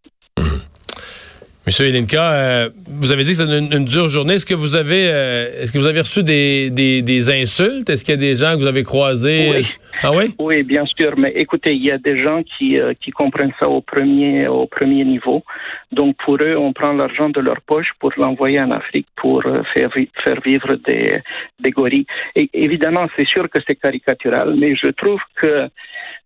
Monsieur 1.64 1.86
Elinka, 1.86 2.32
euh, 2.32 2.70
vous 3.00 3.12
avez 3.12 3.22
dit 3.22 3.30
que 3.30 3.36
c'est 3.36 3.44
une, 3.44 3.84
dure 3.84 4.08
journée. 4.08 4.34
Est-ce 4.34 4.46
que 4.46 4.54
vous 4.54 4.74
avez 4.74 5.08
euh, 5.12 5.62
est-ce 5.62 5.70
que 5.70 5.78
vous 5.78 5.86
avez 5.86 6.00
reçu 6.00 6.24
des, 6.24 6.70
des, 6.70 7.02
des 7.02 7.30
insultes? 7.30 7.88
Est-ce 7.88 8.04
qu'il 8.04 8.14
y 8.14 8.18
a 8.18 8.20
des 8.20 8.34
gens 8.34 8.54
que 8.54 8.62
vous 8.62 8.66
avez 8.66 8.82
croisés? 8.82 9.48
Oui. 9.54 9.66
Ah 10.02 10.10
oui? 10.12 10.34
Oui, 10.40 10.64
bien 10.64 10.84
sûr. 10.86 11.14
Mais 11.16 11.32
écoutez, 11.36 11.70
il 11.74 11.86
y 11.86 11.92
a 11.92 11.98
des 11.98 12.20
gens 12.20 12.42
qui, 12.42 12.80
euh, 12.80 12.94
qui 13.00 13.12
comprennent 13.12 13.52
ça 13.60 13.68
au 13.68 13.80
premier 13.80 14.48
au 14.48 14.66
premier 14.66 15.04
niveau. 15.04 15.44
Donc 15.92 16.16
pour 16.24 16.36
eux, 16.42 16.56
on 16.56 16.72
prend 16.72 16.94
l'argent 16.94 17.30
de 17.30 17.40
leur 17.40 17.60
poche 17.60 17.92
pour 18.00 18.10
l'envoyer 18.16 18.60
en 18.60 18.72
Afrique 18.72 19.06
pour 19.14 19.44
faire, 19.72 19.90
faire 20.24 20.40
vivre 20.44 20.74
des, 20.84 21.18
des 21.60 21.70
gorilles. 21.70 22.06
Et 22.34 22.50
évidemment, 22.54 23.06
c'est 23.16 23.28
sûr 23.28 23.48
que 23.48 23.60
c'est 23.64 23.76
caricatural, 23.76 24.56
mais 24.58 24.74
je 24.74 24.88
trouve 24.88 25.20
que 25.40 25.68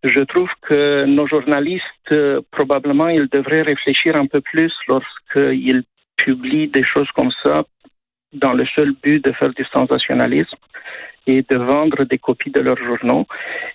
je 0.08 0.20
trouve 0.20 0.48
que 0.62 1.04
nos 1.04 1.26
journalistes, 1.26 1.82
euh, 2.12 2.40
probablement, 2.50 3.08
ils 3.08 3.28
devraient 3.28 3.62
réfléchir 3.62 4.16
un 4.16 4.26
peu 4.26 4.40
plus 4.40 4.72
lorsqu'ils 4.88 5.84
publient 6.16 6.68
des 6.68 6.84
choses 6.84 7.08
comme 7.14 7.30
ça 7.44 7.64
dans 8.32 8.52
le 8.52 8.66
seul 8.74 8.92
but 9.02 9.24
de 9.24 9.32
faire 9.32 9.50
du 9.50 9.64
sensationnalisme 9.72 10.56
et 11.26 11.42
de 11.42 11.56
vendre 11.56 12.04
des 12.04 12.18
copies 12.18 12.50
de 12.50 12.60
leurs 12.60 12.78
journaux 12.78 13.26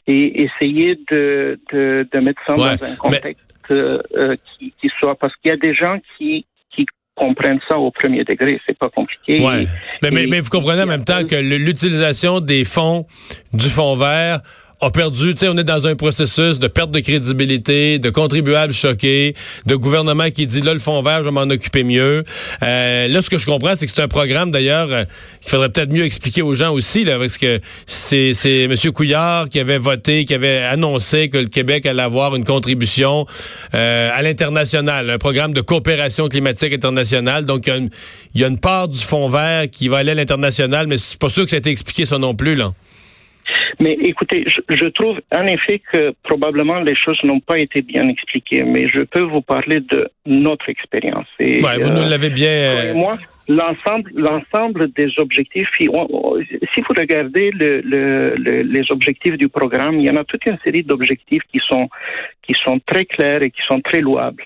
et 0.08 0.44
essayer 0.44 0.98
de, 1.12 1.60
de, 1.72 2.08
de 2.12 2.20
mettre 2.20 2.42
ça 2.48 2.54
dans 2.54 2.64
un 2.64 2.96
contexte 2.98 3.54
euh, 3.72 4.02
euh, 4.16 4.36
qui, 4.58 4.74
qui, 4.80 4.90
soit 5.00 5.16
parce 5.16 5.34
qu'il 5.38 5.52
y 5.52 5.54
a 5.54 5.58
des 5.58 5.74
gens 5.74 5.98
qui 6.18 6.46
qui 6.74 6.86
comprennent 7.16 7.60
ça 7.70 7.78
au 7.78 7.92
premier 7.92 8.24
degré, 8.24 8.60
c'est 8.66 8.78
pas 8.78 8.90
compliqué. 8.90 9.42
Ouais. 9.42 9.66
mais, 10.02 10.12
mais, 10.12 10.28
mais, 10.28 10.40
vous 10.40 10.50
comprenez 10.50 10.84
en 10.84 10.88
même 10.88 11.04
temps 11.04 11.26
que 11.26 11.36
l'utilisation 11.36 12.40
des 12.40 12.64
fonds 12.64 13.06
du 13.54 13.68
fonds 13.68 13.96
vert 13.96 14.40
a 14.82 14.90
perdu, 14.90 15.34
tu 15.36 15.42
sais, 15.42 15.48
on 15.48 15.58
est 15.58 15.64
dans 15.64 15.86
un 15.86 15.96
processus 15.96 16.58
de 16.58 16.68
perte 16.68 16.90
de 16.90 17.00
crédibilité, 17.00 18.00
de 18.00 18.10
contribuables 18.10 18.74
choqués, 18.74 19.36
de 19.68 19.76
gouvernement 19.76 20.32
qui 20.32 20.48
dit 20.48 20.62
là 20.62 20.74
le 20.74 20.80
fond 20.80 21.02
vert, 21.04 21.20
je 21.20 21.26
vais 21.26 21.32
m'en 21.32 21.42
occuper 21.44 21.84
mieux. 21.84 22.24
Euh, 22.64 23.08
là, 23.08 23.22
ce 23.22 23.30
que 23.30 23.38
je 23.38 23.46
comprends, 23.46 23.76
c'est 23.76 23.86
que 23.86 23.92
c'est 23.94 24.02
un 24.02 24.08
programme 24.08 24.50
d'ailleurs 24.50 24.92
euh, 24.92 25.04
qu'il 25.40 25.52
faudrait 25.52 25.70
peut-être 25.70 25.94
mieux 25.94 26.04
expliquer 26.04 26.42
aux 26.42 26.56
gens 26.56 26.74
aussi, 26.74 27.04
là, 27.04 27.20
parce 27.20 27.38
que 27.38 27.60
c'est 27.86 28.34
c'est 28.34 28.64
M. 28.64 28.76
Couillard 28.94 29.50
qui 29.50 29.60
avait 29.60 29.78
voté, 29.78 30.26
qui 30.26 30.34
avait 30.34 30.64
annoncé 30.64 31.30
que 31.30 31.38
le 31.38 31.48
Québec 31.48 31.86
allait 31.86 32.02
avoir 32.02 32.36
une 32.36 32.46
contribution 32.46 33.28
euh, 33.76 34.10
à 34.12 34.22
l'international, 34.24 35.12
un 35.12 35.18
programme 35.20 35.54
de 35.54 35.62
coopération 35.62 36.28
climatique 36.28 36.74
internationale. 36.74 37.46
Donc 37.46 37.68
il 37.68 37.90
y, 38.34 38.44
a 38.44 38.48
une, 38.48 38.60
part 38.60 38.88
du 38.88 39.00
fond 39.00 39.28
vert 39.28 39.70
qui 39.72 39.90
va 39.90 39.98
aller 39.98 40.12
à 40.12 40.16
l'international, 40.16 40.88
mais 40.88 40.98
c'est 40.98 41.20
pas 41.20 41.30
sûr 41.30 41.44
que 41.44 41.52
ça 41.52 41.58
a 41.58 41.60
été 41.60 41.70
expliqué 41.70 42.08
ça 42.08 42.18
non 42.18 42.34
plus 42.34 42.56
là. 42.56 42.72
Mais 43.82 43.94
écoutez, 43.94 44.46
je, 44.48 44.86
trouve 44.86 45.20
en 45.36 45.46
effet 45.48 45.82
que 45.92 46.14
probablement 46.24 46.80
les 46.82 46.96
choses 46.96 47.20
n'ont 47.24 47.40
pas 47.40 47.58
été 47.58 47.82
bien 47.82 48.04
expliquées, 48.04 48.64
mais 48.64 48.88
je 48.88 49.02
peux 49.02 49.22
vous 49.22 49.42
parler 49.42 49.80
de 49.80 50.08
notre 50.28 50.70
expérience. 50.70 51.26
Ouais, 51.40 51.80
vous 51.82 51.92
nous 51.92 52.08
l'avez 52.08 52.30
bien. 52.30 52.52
Euh, 52.52 52.94
moi, 52.94 53.16
l'ensemble, 53.48 54.12
l'ensemble 54.14 54.92
des 54.92 55.10
objectifs. 55.18 55.68
Si 55.80 55.88
vous 55.88 56.96
regardez 56.96 57.50
le, 57.52 57.82
le, 57.82 58.62
les 58.62 58.92
objectifs 58.92 59.36
du 59.38 59.50
programme, 59.50 60.00
il 60.00 60.06
y 60.06 60.12
en 60.12 60.18
a 60.18 60.24
toute 60.26 60.46
une 60.46 60.60
série 60.64 60.84
d'objectifs 60.84 61.44
qui 61.52 61.60
sont 61.68 61.90
qui 62.44 62.54
sont 62.64 62.80
très 62.86 63.06
clairs 63.06 63.42
et 63.42 63.50
qui 63.50 63.62
sont 63.68 63.82
très 63.82 64.02
louables. 64.02 64.44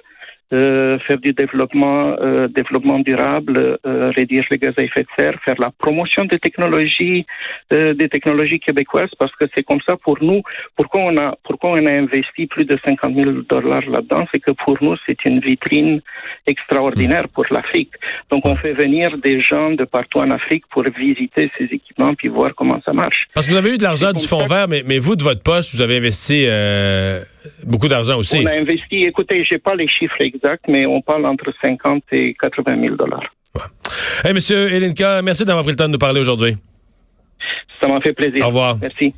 Euh, 0.54 1.00
faire 1.08 1.18
du 1.18 1.34
développement, 1.34 2.16
euh, 2.22 2.48
développement 2.48 3.00
durable, 3.00 3.80
euh, 3.84 4.12
réduire 4.16 4.44
les 4.52 4.60
gaz 4.60 4.76
à 4.78 4.84
effet 4.84 5.02
de 5.02 5.08
serre, 5.18 5.40
faire 5.44 5.56
la 5.58 5.72
promotion 5.72 6.26
des 6.26 6.38
technologies, 6.38 7.26
des 7.72 8.10
technologies 8.10 8.60
québécoises, 8.60 9.10
parce 9.18 9.32
que 9.38 9.46
c'est 9.56 9.64
comme 9.64 9.80
ça 9.88 9.96
pour 9.98 10.22
nous. 10.22 10.44
Pourquoi 10.76 11.02
on 11.02 11.18
a, 11.18 11.36
pourquoi 11.44 11.72
on 11.72 11.86
a 11.88 11.92
investi 11.92 12.46
plus 12.46 12.64
de 12.64 12.78
50 12.86 13.16
000 13.16 13.32
dollars 13.50 13.90
là-dedans, 13.90 14.26
c'est 14.32 14.40
que 14.40 14.52
pour 14.52 14.78
nous 14.82 14.96
c'est 15.08 15.26
une 15.26 15.40
vitrine 15.40 16.02
extraordinaire 16.46 17.28
pour 17.30 17.46
l'Afrique. 17.50 17.94
Donc 18.30 18.46
on 18.46 18.56
fait 18.56 18.74
venir 18.74 19.18
des 19.18 19.42
gens 19.42 19.72
de 19.72 19.84
partout 19.84 20.20
en 20.20 20.30
Afrique 20.30 20.66
pour 20.70 20.84
visiter 20.84 21.50
ces 21.58 21.66
équipements 21.66 22.14
puis 22.14 22.28
voir 22.28 22.52
comment 22.56 22.80
ça 22.86 22.94
marche. 22.94 23.26
Parce 23.34 23.48
que 23.48 23.52
vous 23.52 23.58
avez 23.58 23.74
eu 23.74 23.78
de 23.78 23.84
l'argent 23.84 24.12
du 24.12 24.26
fonds 24.26 24.46
vert, 24.46 24.68
mais, 24.70 24.84
mais 24.86 25.00
vous 25.00 25.16
de 25.16 25.24
votre 25.24 25.42
poste, 25.42 25.76
vous 25.76 25.82
avez 25.82 25.98
investi 25.98 26.46
beaucoup 27.66 27.88
d'argent 27.88 28.18
aussi. 28.18 28.38
On 28.44 28.46
a 28.46 28.54
investi. 28.54 29.04
Écoutez, 29.04 29.46
j'ai 29.50 29.58
pas 29.58 29.76
les 29.76 29.88
chiffres 29.88 30.20
exact, 30.20 30.66
mais 30.68 30.86
on 30.86 31.02
parle 31.02 31.26
entre 31.26 31.54
50 31.62 32.04
et 32.12 32.36
80 32.40 32.82
000 32.84 32.96
dollars. 32.96 33.24
Hey, 34.24 34.34
Monsieur 34.34 34.72
Elinka, 34.72 35.22
merci 35.22 35.46
d'avoir 35.46 35.64
pris 35.64 35.74
le 35.74 35.78
temps 35.78 35.88
de 35.88 35.94
nous 35.94 35.98
parler 35.98 36.20
aujourd'hui. 36.20 36.58
Ça 37.82 37.88
m'a 37.88 38.02
fait 38.02 38.14
plaisir. 38.14 38.44
Au 38.44 38.48
revoir. 38.48 38.78
Merci. 38.82 39.14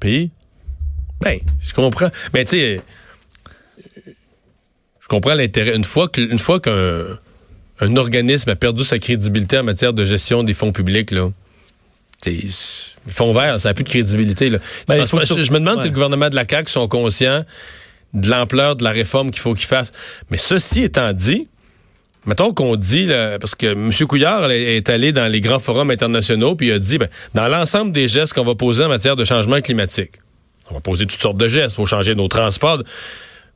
Puis, 0.00 0.30
ben, 1.20 1.38
je 1.62 1.74
comprends. 1.74 2.08
Mais 2.34 2.44
tu 2.44 2.58
sais, 2.58 2.80
je 5.00 5.08
comprends 5.08 5.34
l'intérêt. 5.34 5.76
Une 5.76 5.84
fois 5.84 6.08
qu'un 6.08 6.38
fois 6.38 6.60
qu'un 6.60 7.18
un 7.80 7.96
organisme 7.96 8.50
a 8.50 8.56
perdu 8.56 8.84
sa 8.84 8.98
crédibilité 8.98 9.58
en 9.58 9.64
matière 9.64 9.92
de 9.92 10.04
gestion 10.04 10.44
des 10.44 10.54
fonds 10.54 10.72
publics, 10.72 11.10
là, 11.10 11.30
le 12.30 13.12
fonds 13.12 13.32
vert, 13.32 13.58
ça 13.58 13.70
n'a 13.70 13.74
plus 13.74 13.84
de 13.84 13.88
crédibilité. 13.88 14.50
Là. 14.50 14.58
Ben, 14.86 15.04
je, 15.04 15.16
me 15.52 15.58
demande 15.58 15.80
si 15.80 15.88
le 15.88 15.94
gouvernement 15.94 16.28
de 16.28 16.36
la 16.36 16.44
CAQ 16.48 16.70
sont 16.70 16.88
conscients 16.88 17.44
de 18.14 18.28
l'ampleur 18.28 18.76
de 18.76 18.84
la 18.84 18.90
réforme 18.90 19.30
qu'il 19.30 19.40
faut 19.40 19.54
qu'il 19.54 19.66
fasse. 19.66 19.92
Mais 20.30 20.36
ceci 20.36 20.82
étant 20.82 21.12
dit, 21.12 21.48
mettons 22.26 22.52
qu'on 22.52 22.76
dit, 22.76 23.08
parce 23.40 23.54
que 23.54 23.66
M. 23.66 23.90
Couillard 24.06 24.50
est 24.50 24.88
allé 24.88 25.12
dans 25.12 25.26
les 25.26 25.40
grands 25.40 25.58
forums 25.58 25.90
internationaux, 25.90 26.54
puis 26.54 26.68
il 26.68 26.72
a 26.72 26.78
dit, 26.78 26.98
ben, 26.98 27.08
dans 27.34 27.48
l'ensemble 27.48 27.92
des 27.92 28.08
gestes 28.08 28.34
qu'on 28.34 28.44
va 28.44 28.54
poser 28.54 28.84
en 28.84 28.88
matière 28.88 29.16
de 29.16 29.24
changement 29.24 29.60
climatique, 29.60 30.12
on 30.70 30.74
va 30.74 30.80
poser 30.80 31.06
toutes 31.06 31.20
sortes 31.20 31.38
de 31.38 31.48
gestes, 31.48 31.72
il 31.72 31.76
faut 31.76 31.86
changer 31.86 32.14
nos 32.14 32.28
transports. 32.28 32.82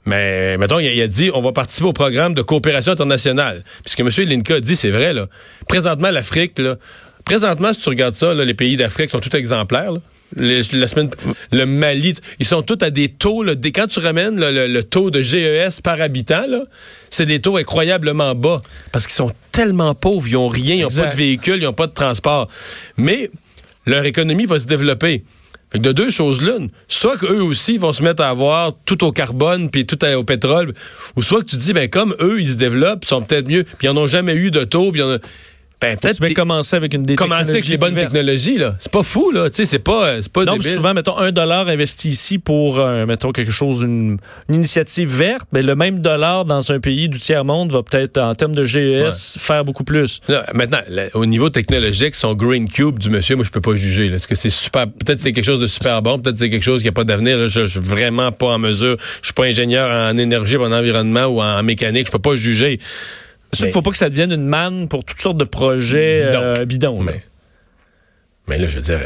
Mais 0.06 0.56
mettons, 0.56 0.78
il 0.78 1.02
a, 1.02 1.08
dit 1.08 1.30
on 1.34 1.42
va 1.42 1.50
participer 1.50 1.88
au 1.88 1.92
programme 1.92 2.32
de 2.32 2.42
coopération 2.42 2.92
internationale. 2.92 3.64
Puisque 3.82 4.00
M. 4.00 4.28
Linka 4.28 4.54
a 4.54 4.60
dit, 4.60 4.76
c'est 4.76 4.90
vrai, 4.90 5.12
là. 5.12 5.26
Présentement, 5.66 6.12
l'Afrique, 6.12 6.60
là. 6.60 6.76
Présentement, 7.26 7.72
si 7.72 7.80
tu 7.80 7.88
regardes 7.90 8.14
ça, 8.14 8.32
les 8.32 8.54
pays 8.54 8.76
d'Afrique 8.76 9.10
sont 9.10 9.20
tout 9.20 9.36
exemplaires. 9.36 9.92
Là 9.92 10.00
la 10.36 10.88
semaine, 10.88 11.10
le 11.52 11.66
Mali, 11.66 12.14
ils 12.38 12.46
sont 12.46 12.62
tous 12.62 12.78
à 12.82 12.90
des 12.90 13.08
taux. 13.08 13.42
Là, 13.42 13.54
quand 13.74 13.86
tu 13.86 14.00
ramènes 14.00 14.38
le, 14.38 14.82
taux 14.82 15.10
de 15.10 15.22
GES 15.22 15.80
par 15.82 16.00
habitant, 16.00 16.46
c'est 17.10 17.26
des 17.26 17.40
taux 17.40 17.56
incroyablement 17.56 18.34
bas 18.34 18.62
parce 18.92 19.06
qu'ils 19.06 19.14
sont 19.14 19.32
tellement 19.52 19.94
pauvres, 19.94 20.26
ils 20.26 20.34
n'ont 20.34 20.48
rien, 20.48 20.74
ils 20.74 20.82
n'ont 20.82 20.88
pas 20.88 21.06
de 21.06 21.16
véhicule, 21.16 21.56
ils 21.56 21.64
n'ont 21.64 21.72
pas 21.72 21.86
de 21.86 21.94
transport. 21.94 22.48
Mais 22.96 23.30
leur 23.86 24.04
économie 24.04 24.46
va 24.46 24.58
se 24.58 24.66
développer. 24.66 25.24
Fait 25.72 25.80
de 25.80 25.90
deux 25.90 26.10
choses 26.10 26.42
l'une, 26.42 26.70
soit 26.86 27.16
qu'eux 27.18 27.42
aussi 27.42 27.76
vont 27.76 27.92
se 27.92 28.00
mettre 28.02 28.22
à 28.22 28.28
avoir 28.28 28.72
tout 28.84 29.02
au 29.02 29.10
carbone 29.10 29.68
puis 29.68 29.84
tout 29.84 30.04
au 30.04 30.22
pétrole, 30.22 30.72
ou 31.16 31.22
soit 31.22 31.40
que 31.40 31.46
tu 31.46 31.56
dis 31.56 31.72
ben 31.72 31.88
comme 31.88 32.14
eux 32.20 32.40
ils 32.40 32.50
se 32.50 32.54
développent, 32.54 33.04
ils 33.04 33.08
sont 33.08 33.22
peut-être 33.22 33.48
mieux, 33.48 33.64
puis 33.64 33.88
ils 33.88 33.92
n'en 33.92 34.02
ont 34.02 34.06
jamais 34.06 34.34
eu 34.34 34.52
de 34.52 34.62
taux, 34.62 34.92
puis 34.92 35.02
ben, 35.80 35.96
peut-être 35.96 36.34
commencer 36.34 36.76
avec 36.76 36.94
une 36.94 37.02
des 37.02 37.16
Commencer 37.16 37.50
avec 37.50 37.68
les 37.68 37.76
bonnes 37.76 37.94
technologies, 37.94 38.58
là. 38.58 38.74
C'est 38.78 38.92
pas 38.92 39.02
fou, 39.02 39.30
là. 39.30 39.50
Tu 39.50 39.56
sais, 39.56 39.66
c'est 39.66 39.78
pas, 39.78 40.22
c'est 40.22 40.32
pas 40.32 40.44
Donc, 40.44 40.62
souvent, 40.62 40.94
mettons, 40.94 41.16
un 41.18 41.32
dollar 41.32 41.68
investi 41.68 42.08
ici 42.08 42.38
pour, 42.38 42.78
euh, 42.78 43.06
mettons, 43.06 43.32
quelque 43.32 43.52
chose, 43.52 43.82
une, 43.82 44.18
initiative 44.50 45.08
verte, 45.08 45.48
mais 45.52 45.60
ben, 45.60 45.66
le 45.66 45.74
même 45.74 46.00
dollar 46.00 46.44
dans 46.44 46.72
un 46.72 46.80
pays 46.80 47.08
du 47.08 47.18
tiers-monde 47.18 47.72
va 47.72 47.82
peut-être, 47.82 48.18
en 48.18 48.34
termes 48.34 48.54
de 48.54 48.64
GES, 48.64 49.38
faire 49.38 49.64
beaucoup 49.64 49.84
plus. 49.84 50.20
maintenant, 50.54 50.80
au 51.14 51.26
niveau 51.26 51.50
technologique, 51.50 52.14
son 52.14 52.34
Green 52.34 52.68
Cube 52.68 52.98
du 52.98 53.10
monsieur, 53.10 53.36
moi, 53.36 53.44
je 53.44 53.50
peux 53.50 53.60
pas 53.60 53.76
juger, 53.76 54.06
Est-ce 54.06 54.28
que 54.28 54.34
c'est 54.34 54.50
super, 54.50 54.86
peut-être 54.86 55.18
c'est 55.18 55.32
quelque 55.32 55.44
chose 55.44 55.60
de 55.60 55.66
super 55.66 56.02
bon, 56.02 56.18
peut-être 56.18 56.38
c'est 56.38 56.50
quelque 56.50 56.62
chose 56.62 56.82
qui 56.82 56.88
a 56.88 56.92
pas 56.92 57.04
d'avenir, 57.04 57.46
Je, 57.46 57.66
je 57.66 57.66
suis 57.66 57.80
vraiment 57.80 58.32
pas 58.32 58.46
en 58.46 58.58
mesure. 58.58 58.96
Je 59.20 59.26
suis 59.26 59.34
pas 59.34 59.44
ingénieur 59.44 59.90
en 59.90 60.16
énergie, 60.16 60.56
en 60.56 60.72
environnement 60.72 61.26
ou 61.26 61.40
en 61.40 61.62
mécanique. 61.62 62.06
Je 62.06 62.12
peux 62.12 62.18
pas 62.18 62.36
juger. 62.36 62.80
Il 63.60 63.66
ne 63.66 63.70
faut 63.70 63.82
pas 63.82 63.90
que 63.90 63.96
ça 63.96 64.10
devienne 64.10 64.32
une 64.32 64.46
manne 64.46 64.88
pour 64.88 65.04
toutes 65.04 65.20
sortes 65.20 65.36
de 65.36 65.44
projets 65.44 66.28
bidons. 66.66 67.06
Euh, 67.06 67.12
mais, 68.48 68.58
là, 68.58 68.68
je 68.68 68.76
veux 68.76 68.82
dire, 68.82 69.00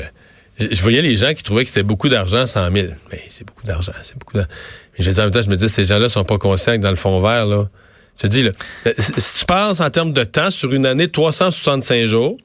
je, 0.59 0.83
voyais 0.83 1.03
les 1.03 1.17
gens 1.17 1.33
qui 1.35 1.43
trouvaient 1.43 1.65
que 1.65 1.71
c'était 1.71 1.83
beaucoup 1.83 2.09
d'argent, 2.09 2.47
100 2.47 2.73
000. 2.73 2.87
Mais 3.11 3.23
c'est 3.29 3.47
beaucoup 3.47 3.67
d'argent, 3.67 3.93
c'est 4.03 4.19
beaucoup 4.19 4.37
d'argent. 4.37 4.51
Mais 4.99 5.05
je 5.05 5.09
veux 5.09 5.15
dire, 5.15 5.23
en 5.23 5.27
même 5.27 5.33
temps, 5.33 5.43
je 5.43 5.49
me 5.49 5.57
dis, 5.57 5.69
ces 5.69 5.85
gens-là 5.85 6.09
sont 6.09 6.25
pas 6.25 6.39
conscients 6.39 6.77
que 6.77 6.83
dans 6.83 6.91
le 6.91 6.97
fond 6.97 7.21
vert, 7.21 7.47
là, 7.47 7.69
je 8.17 8.23
te 8.23 8.27
dis, 8.27 8.43
là, 8.43 8.51
euh, 8.87 8.93
si 8.99 9.39
tu 9.39 9.45
penses 9.47 9.81
en 9.81 9.89
termes 9.91 10.13
de 10.13 10.25
temps, 10.25 10.51
sur 10.51 10.73
une 10.75 10.85
année, 10.85 11.09
365 11.09 12.07
jours, 12.07 12.37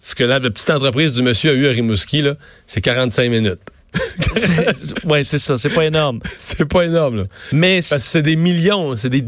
ce 0.00 0.14
que 0.14 0.24
la 0.24 0.40
petite 0.40 0.70
entreprise 0.70 1.12
du 1.12 1.22
monsieur 1.22 1.50
a 1.52 1.54
eu 1.54 1.68
à 1.68 1.70
Rimouski, 1.70 2.22
là, 2.22 2.34
c'est 2.66 2.80
45 2.80 3.30
minutes. 3.30 3.60
oui, 5.04 5.24
c'est 5.24 5.38
ça. 5.38 5.56
C'est 5.56 5.70
pas 5.70 5.84
énorme. 5.84 6.20
c'est 6.38 6.64
pas 6.64 6.84
énorme. 6.84 7.26
Mais 7.52 7.80
c'est 7.82 8.22
des 8.22 8.36
millions. 8.36 8.96
C'est 8.96 9.10
des. 9.10 9.24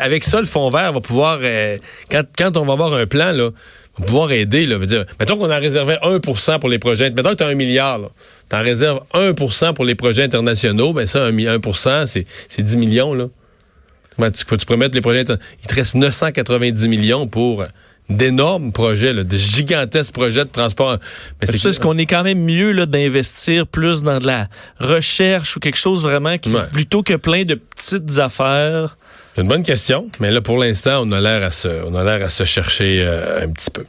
Avec 0.00 0.24
ça, 0.24 0.40
le 0.40 0.46
fond 0.46 0.70
vert 0.70 0.92
va 0.92 1.00
pouvoir. 1.00 1.38
Euh, 1.42 1.76
quand, 2.10 2.22
quand 2.36 2.56
on 2.56 2.64
va 2.64 2.72
avoir 2.74 2.94
un 2.94 3.06
plan, 3.06 3.32
là, 3.32 3.50
va 3.98 4.06
pouvoir 4.06 4.32
aider. 4.32 4.66
Là, 4.66 4.78
veut 4.78 4.86
dire, 4.86 5.04
mettons 5.18 5.36
qu'on 5.36 5.50
en 5.50 5.60
réservait 5.60 5.98
1% 6.02 6.58
pour 6.58 6.68
les 6.68 6.78
projets. 6.78 7.10
Mettons 7.10 7.30
que 7.30 7.36
tu 7.36 7.44
as 7.44 7.48
un 7.48 7.54
milliard. 7.54 8.00
Tu 8.48 8.56
en 8.56 8.62
réserves 8.62 9.00
1% 9.14 9.74
pour 9.74 9.84
les 9.84 9.94
projets 9.94 10.24
internationaux. 10.24 10.92
Ben 10.92 11.06
ça, 11.06 11.26
1, 11.26 11.36
1 11.38 12.06
c'est 12.06 12.62
10 12.62 12.76
millions. 12.76 13.14
Là. 13.14 13.26
Tu, 14.18 14.44
tu 14.44 14.66
peux 14.66 14.76
mettre 14.76 14.94
les 14.94 15.00
projets. 15.00 15.22
Il 15.22 15.66
te 15.66 15.74
reste 15.74 15.94
990 15.94 16.88
millions 16.88 17.26
pour 17.26 17.64
d'énormes 18.10 18.72
projets, 18.72 19.14
de 19.14 19.36
gigantesques 19.38 20.12
projets 20.12 20.44
de 20.44 20.50
transport. 20.50 20.98
Mais 21.40 21.46
c'est 21.46 21.68
est-ce 21.68 21.80
qu'on 21.80 21.96
est 21.96 22.06
quand 22.06 22.24
même 22.24 22.42
mieux 22.44 22.72
là, 22.72 22.86
d'investir 22.86 23.66
plus 23.66 24.02
dans 24.02 24.18
de 24.18 24.26
la 24.26 24.46
recherche 24.78 25.56
ou 25.56 25.60
quelque 25.60 25.78
chose 25.78 26.02
vraiment 26.02 26.36
qui, 26.36 26.52
plutôt 26.72 27.02
que 27.02 27.14
plein 27.14 27.44
de 27.44 27.54
petites 27.54 28.18
affaires? 28.18 28.96
C'est 29.34 29.42
une 29.42 29.48
bonne 29.48 29.62
question, 29.62 30.10
mais 30.18 30.30
là 30.30 30.40
pour 30.40 30.58
l'instant 30.58 31.02
on 31.04 31.12
a 31.12 31.20
l'air 31.20 31.42
à 31.44 31.50
se, 31.50 31.68
on 31.86 31.94
a 31.94 32.04
l'air 32.04 32.26
à 32.26 32.30
se 32.30 32.44
chercher 32.44 33.00
euh, 33.00 33.44
un 33.44 33.52
petit 33.52 33.70
peu. 33.70 33.84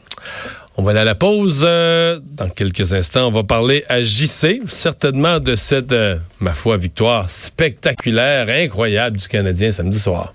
On 0.77 0.83
va 0.83 0.91
aller 0.91 1.01
à 1.01 1.05
la 1.05 1.15
pause. 1.15 1.63
Euh, 1.63 2.19
dans 2.23 2.49
quelques 2.49 2.93
instants, 2.93 3.27
on 3.27 3.31
va 3.31 3.43
parler 3.43 3.83
à 3.89 4.03
JC, 4.03 4.61
certainement 4.67 5.39
de 5.39 5.55
cette, 5.55 5.91
euh, 5.91 6.15
ma 6.39 6.53
foi, 6.53 6.77
victoire 6.77 7.29
spectaculaire, 7.29 8.47
incroyable 8.49 9.17
du 9.17 9.27
Canadien 9.27 9.71
samedi 9.71 9.99
soir. 9.99 10.33